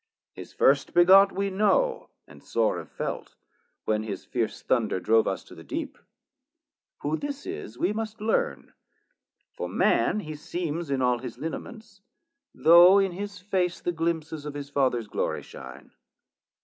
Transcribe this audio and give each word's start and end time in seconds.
His 0.33 0.51
first 0.51 0.95
begot 0.95 1.31
we 1.31 1.51
know, 1.51 2.09
and 2.27 2.41
sore 2.43 2.79
have 2.79 2.89
felt, 2.89 3.35
When 3.85 4.01
his 4.01 4.25
fierce 4.25 4.63
thunder 4.63 4.99
drove 4.99 5.27
us 5.27 5.43
to 5.43 5.53
the 5.53 5.63
deep; 5.63 5.93
90 5.95 6.07
Who 7.01 7.17
this 7.17 7.45
is 7.45 7.77
we 7.77 7.93
must 7.93 8.19
learn, 8.19 8.73
for 9.53 9.69
man 9.69 10.21
he 10.21 10.33
seems 10.35 10.89
In 10.89 11.03
all 11.03 11.19
his 11.19 11.37
lineaments, 11.37 12.01
though 12.55 12.97
in 12.97 13.11
his 13.11 13.37
face 13.37 13.79
The 13.79 13.91
glimpses 13.91 14.43
of 14.47 14.55
his 14.55 14.71
Fathers 14.71 15.05
glory 15.05 15.43
shine. 15.43 15.91